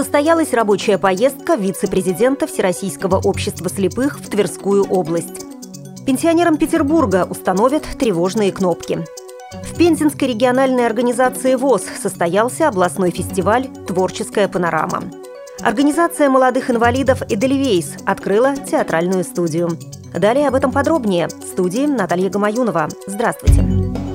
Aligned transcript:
состоялась 0.00 0.54
рабочая 0.54 0.96
поездка 0.96 1.56
вице-президента 1.56 2.46
Всероссийского 2.46 3.16
общества 3.16 3.68
слепых 3.68 4.18
в 4.18 4.30
Тверскую 4.30 4.82
область. 4.84 5.44
Пенсионерам 6.06 6.56
Петербурга 6.56 7.26
установят 7.28 7.82
тревожные 7.98 8.50
кнопки. 8.50 9.04
В 9.62 9.76
Пензенской 9.76 10.28
региональной 10.28 10.86
организации 10.86 11.54
ВОЗ 11.54 11.82
состоялся 12.02 12.68
областной 12.68 13.10
фестиваль 13.10 13.68
«Творческая 13.86 14.48
панорама». 14.48 15.02
Организация 15.60 16.30
молодых 16.30 16.70
инвалидов 16.70 17.20
«Эдельвейс» 17.28 17.96
открыла 18.06 18.56
театральную 18.56 19.22
студию. 19.22 19.68
Далее 20.14 20.48
об 20.48 20.54
этом 20.54 20.72
подробнее. 20.72 21.28
В 21.28 21.42
студии 21.42 21.84
Наталья 21.84 22.30
Гамаюнова. 22.30 22.88
Здравствуйте. 23.06 24.09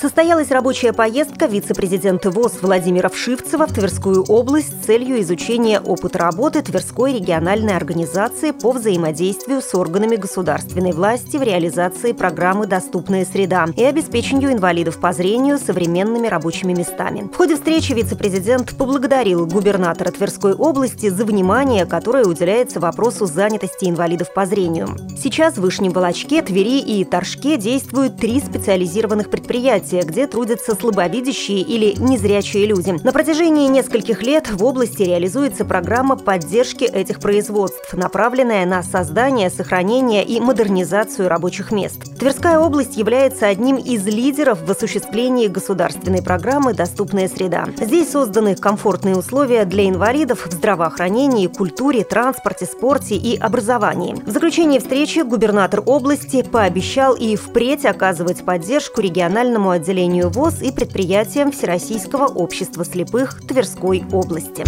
Состоялась 0.00 0.52
рабочая 0.52 0.92
поездка 0.92 1.46
вице-президента 1.46 2.30
ВОЗ 2.30 2.58
Владимира 2.62 3.08
Вшивцева 3.08 3.66
в 3.66 3.72
Тверскую 3.72 4.22
область 4.22 4.68
с 4.68 4.86
целью 4.86 5.20
изучения 5.22 5.80
опыта 5.80 6.18
работы 6.18 6.62
Тверской 6.62 7.14
региональной 7.14 7.74
организации 7.74 8.52
по 8.52 8.70
взаимодействию 8.70 9.60
с 9.60 9.74
органами 9.74 10.14
государственной 10.14 10.92
власти 10.92 11.36
в 11.36 11.42
реализации 11.42 12.12
программы 12.12 12.68
«Доступная 12.68 13.24
среда» 13.24 13.66
и 13.76 13.82
обеспечению 13.82 14.52
инвалидов 14.52 14.98
по 14.98 15.12
зрению 15.12 15.58
современными 15.58 16.28
рабочими 16.28 16.74
местами. 16.74 17.28
В 17.32 17.36
ходе 17.36 17.56
встречи 17.56 17.90
вице-президент 17.92 18.76
поблагодарил 18.76 19.46
губернатора 19.46 20.12
Тверской 20.12 20.54
области 20.54 21.08
за 21.08 21.24
внимание, 21.24 21.86
которое 21.86 22.24
уделяется 22.24 22.78
вопросу 22.78 23.26
занятости 23.26 23.86
инвалидов 23.86 24.32
по 24.32 24.46
зрению. 24.46 24.96
Сейчас 25.20 25.54
в 25.54 25.60
Вышнем 25.60 25.90
Волочке, 25.90 26.40
Твери 26.40 26.78
и 26.78 27.04
Торжке 27.04 27.56
действуют 27.56 28.18
три 28.18 28.38
специализированных 28.38 29.28
предприятия 29.28 29.87
предприятия, 29.88 30.02
где 30.02 30.26
трудятся 30.26 30.74
слабовидящие 30.74 31.60
или 31.60 31.94
незрячие 31.98 32.66
люди. 32.66 32.94
На 33.02 33.12
протяжении 33.12 33.68
нескольких 33.68 34.22
лет 34.22 34.50
в 34.50 34.64
области 34.64 35.02
реализуется 35.02 35.64
программа 35.64 36.16
поддержки 36.16 36.84
этих 36.84 37.20
производств, 37.20 37.92
направленная 37.94 38.66
на 38.66 38.82
создание, 38.82 39.50
сохранение 39.50 40.24
и 40.24 40.40
модернизацию 40.40 41.28
рабочих 41.28 41.72
мест. 41.72 42.18
Тверская 42.18 42.58
область 42.58 42.96
является 42.96 43.46
одним 43.46 43.76
из 43.76 44.04
лидеров 44.06 44.60
в 44.62 44.70
осуществлении 44.70 45.48
государственной 45.48 46.22
программы 46.22 46.74
«Доступная 46.74 47.28
среда». 47.28 47.66
Здесь 47.80 48.10
созданы 48.10 48.56
комфортные 48.56 49.16
условия 49.16 49.64
для 49.64 49.88
инвалидов 49.88 50.46
в 50.46 50.52
здравоохранении, 50.52 51.46
культуре, 51.46 52.04
транспорте, 52.04 52.66
спорте 52.66 53.16
и 53.16 53.36
образовании. 53.36 54.16
В 54.26 54.30
заключении 54.30 54.78
встречи 54.78 55.20
губернатор 55.20 55.82
области 55.84 56.42
пообещал 56.42 57.14
и 57.14 57.36
впредь 57.36 57.84
оказывать 57.84 58.44
поддержку 58.44 59.00
региональному 59.00 59.70
отделению 59.78 60.28
ВОЗ 60.28 60.62
и 60.62 60.70
предприятиям 60.70 61.50
Всероссийского 61.52 62.26
общества 62.26 62.84
слепых 62.84 63.40
Тверской 63.46 64.04
области. 64.12 64.64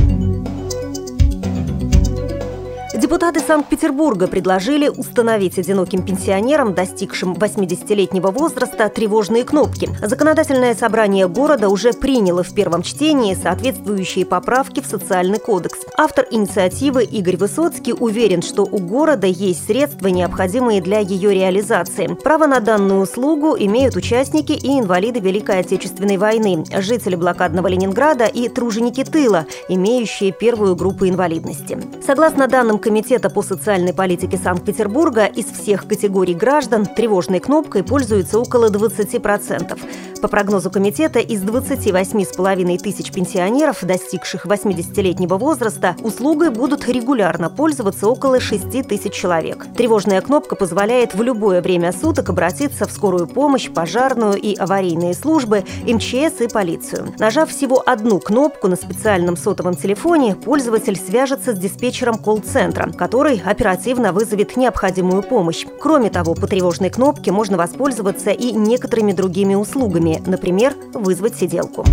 Депутаты 3.00 3.40
Санкт-Петербурга 3.40 4.26
предложили 4.26 4.88
установить 4.88 5.58
одиноким 5.58 6.04
пенсионерам, 6.04 6.74
достигшим 6.74 7.32
80-летнего 7.32 8.30
возраста, 8.30 8.90
тревожные 8.90 9.44
кнопки. 9.44 9.88
Законодательное 10.02 10.74
собрание 10.74 11.26
города 11.26 11.70
уже 11.70 11.94
приняло 11.94 12.42
в 12.42 12.52
первом 12.54 12.82
чтении 12.82 13.32
соответствующие 13.32 14.26
поправки 14.26 14.80
в 14.80 14.86
социальный 14.86 15.38
кодекс. 15.38 15.78
Автор 15.96 16.26
инициативы 16.30 17.04
Игорь 17.04 17.38
Высоцкий 17.38 17.94
уверен, 17.94 18.42
что 18.42 18.64
у 18.64 18.78
города 18.78 19.26
есть 19.26 19.64
средства, 19.64 20.08
необходимые 20.08 20.82
для 20.82 20.98
ее 20.98 21.32
реализации. 21.32 22.06
Право 22.22 22.46
на 22.46 22.60
данную 22.60 23.00
услугу 23.00 23.56
имеют 23.58 23.96
участники 23.96 24.52
и 24.52 24.78
инвалиды 24.78 25.20
Великой 25.20 25.60
Отечественной 25.60 26.18
войны, 26.18 26.64
жители 26.76 27.16
блокадного 27.16 27.68
Ленинграда 27.68 28.26
и 28.26 28.50
труженики 28.50 29.04
тыла, 29.04 29.46
имеющие 29.70 30.32
первую 30.32 30.76
группу 30.76 31.08
инвалидности. 31.08 31.78
Согласно 32.06 32.46
данным 32.46 32.78
Комитета 32.90 33.30
по 33.30 33.40
социальной 33.40 33.94
политике 33.94 34.36
Санкт-Петербурга 34.36 35.26
из 35.26 35.44
всех 35.44 35.86
категорий 35.86 36.34
граждан 36.34 36.86
тревожной 36.86 37.38
кнопкой 37.38 37.84
пользуются 37.84 38.40
около 38.40 38.68
20%. 38.68 39.78
По 40.20 40.28
прогнозу 40.28 40.70
комитета, 40.70 41.18
из 41.18 41.42
28,5 41.42 42.78
тысяч 42.78 43.10
пенсионеров, 43.10 43.82
достигших 43.82 44.44
80-летнего 44.44 45.38
возраста, 45.38 45.96
услугой 46.02 46.50
будут 46.50 46.86
регулярно 46.88 47.48
пользоваться 47.48 48.06
около 48.06 48.38
6 48.38 48.86
тысяч 48.86 49.12
человек. 49.12 49.66
Тревожная 49.76 50.20
кнопка 50.20 50.56
позволяет 50.56 51.14
в 51.14 51.22
любое 51.22 51.62
время 51.62 51.92
суток 51.92 52.28
обратиться 52.28 52.86
в 52.86 52.92
скорую 52.92 53.28
помощь, 53.28 53.70
пожарную 53.70 54.34
и 54.34 54.54
аварийные 54.54 55.14
службы, 55.14 55.64
МЧС 55.86 56.40
и 56.40 56.48
полицию. 56.52 57.14
Нажав 57.18 57.48
всего 57.50 57.82
одну 57.86 58.18
кнопку 58.18 58.68
на 58.68 58.76
специальном 58.76 59.36
сотовом 59.38 59.74
телефоне, 59.74 60.34
пользователь 60.34 60.96
свяжется 60.96 61.54
с 61.54 61.58
диспетчером 61.58 62.18
колл-центра, 62.18 62.79
который 62.96 63.40
оперативно 63.44 64.12
вызовет 64.12 64.56
необходимую 64.56 65.22
помощь. 65.22 65.66
Кроме 65.80 66.10
того, 66.10 66.34
по 66.34 66.46
тревожной 66.46 66.90
кнопке 66.90 67.32
можно 67.32 67.56
воспользоваться 67.56 68.30
и 68.30 68.52
некоторыми 68.52 69.12
другими 69.12 69.54
услугами, 69.54 70.22
например, 70.26 70.74
вызвать 70.94 71.36
сиделку. 71.36 71.84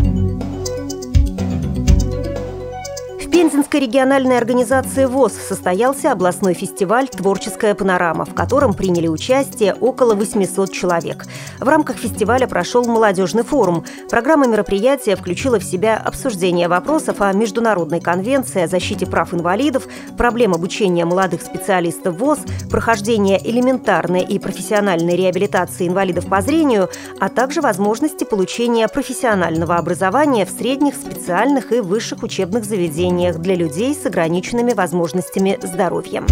Пензенской 3.47 3.79
региональной 3.79 4.37
организации 4.37 5.05
ВОЗ 5.05 5.31
состоялся 5.31 6.11
областной 6.11 6.53
фестиваль 6.53 7.07
«Творческая 7.07 7.75
панорама», 7.75 8.25
в 8.25 8.33
котором 8.33 8.73
приняли 8.73 9.07
участие 9.07 9.73
около 9.73 10.15
800 10.15 10.69
человек. 10.69 11.23
В 11.57 11.65
рамках 11.65 11.95
фестиваля 11.95 12.45
прошел 12.45 12.83
молодежный 12.83 13.43
форум. 13.43 13.85
Программа 14.09 14.47
мероприятия 14.47 15.15
включила 15.15 15.61
в 15.61 15.63
себя 15.63 15.95
обсуждение 15.95 16.67
вопросов 16.67 17.21
о 17.21 17.31
Международной 17.31 18.01
конвенции 18.01 18.63
о 18.63 18.67
защите 18.67 19.05
прав 19.05 19.33
инвалидов, 19.33 19.87
проблем 20.17 20.53
обучения 20.53 21.05
молодых 21.05 21.41
специалистов 21.41 22.17
ВОЗ, 22.17 22.39
прохождение 22.69 23.39
элементарной 23.49 24.23
и 24.23 24.39
профессиональной 24.39 25.15
реабилитации 25.15 25.87
инвалидов 25.87 26.27
по 26.27 26.41
зрению, 26.41 26.89
а 27.21 27.29
также 27.29 27.61
возможности 27.61 28.25
получения 28.25 28.89
профессионального 28.89 29.77
образования 29.77 30.45
в 30.45 30.49
средних, 30.49 30.95
специальных 30.95 31.71
и 31.71 31.79
высших 31.79 32.23
учебных 32.23 32.65
заведениях 32.65 33.36
для 33.37 33.55
людей 33.55 33.93
с 33.93 34.05
ограниченными 34.05 34.73
возможностями 34.73 35.57
здоровья. 35.61 36.23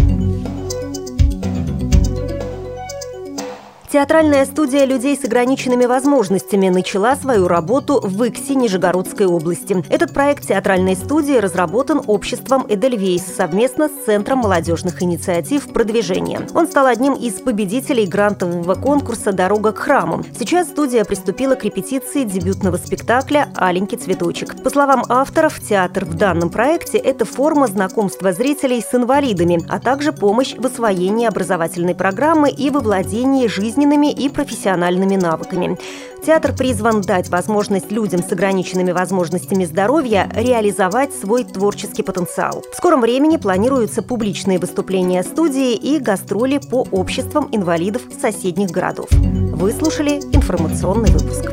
Театральная 3.90 4.44
студия 4.46 4.84
людей 4.84 5.16
с 5.16 5.24
ограниченными 5.24 5.84
возможностями 5.84 6.68
начала 6.70 7.14
свою 7.14 7.46
работу 7.46 8.00
в 8.02 8.24
Иксе 8.24 8.56
Нижегородской 8.56 9.26
области. 9.26 9.84
Этот 9.88 10.12
проект 10.12 10.48
театральной 10.48 10.96
студии 10.96 11.38
разработан 11.38 12.02
обществом 12.06 12.66
«Эдельвейс» 12.68 13.22
совместно 13.24 13.88
с 13.88 14.04
Центром 14.04 14.38
молодежных 14.38 15.02
инициатив 15.02 15.72
«Продвижение». 15.72 16.40
Он 16.52 16.66
стал 16.66 16.86
одним 16.86 17.14
из 17.14 17.34
победителей 17.34 18.06
грантового 18.06 18.74
конкурса 18.74 19.32
«Дорога 19.32 19.70
к 19.70 19.78
храму». 19.78 20.24
Сейчас 20.36 20.66
студия 20.68 21.04
приступила 21.04 21.54
к 21.54 21.64
репетиции 21.64 22.24
дебютного 22.24 22.78
спектакля 22.78 23.48
«Аленький 23.54 23.98
цветочек». 23.98 24.62
По 24.64 24.70
словам 24.70 25.04
авторов, 25.08 25.60
театр 25.60 26.04
в 26.04 26.14
данном 26.14 26.50
проекте– 26.50 26.98
это 26.98 27.24
форма 27.24 27.68
знакомства 27.68 28.32
зрителей 28.32 28.82
с 28.82 28.92
инвалидами, 28.94 29.64
а 29.68 29.78
также 29.78 30.12
помощь 30.12 30.56
в 30.56 30.66
освоении 30.66 31.26
образовательной 31.26 31.94
программы 31.94 32.50
и 32.50 32.68
во 32.70 32.80
владении 32.80 33.46
жизненными 33.46 33.76
жизненными 33.86 34.10
и 34.10 34.28
профессиональными 34.28 35.16
навыками. 35.16 35.78
Театр 36.24 36.52
призван 36.52 37.02
дать 37.02 37.28
возможность 37.28 37.92
людям 37.92 38.20
с 38.22 38.32
ограниченными 38.32 38.90
возможностями 38.90 39.64
здоровья 39.64 40.28
реализовать 40.34 41.14
свой 41.14 41.44
творческий 41.44 42.02
потенциал. 42.02 42.64
В 42.72 42.76
скором 42.76 43.00
времени 43.00 43.36
планируются 43.36 44.02
публичные 44.02 44.58
выступления 44.58 45.22
студии 45.22 45.74
и 45.74 46.00
гастроли 46.00 46.58
по 46.58 46.84
обществам 46.90 47.48
инвалидов 47.52 48.02
соседних 48.20 48.70
городов. 48.70 49.06
Вы 49.12 49.72
слушали 49.72 50.16
информационный 50.32 51.10
выпуск. 51.10 51.52